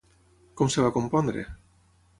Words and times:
Com 0.61 0.71
es 0.73 0.79
va 0.85 0.91
compondre? 0.97 1.49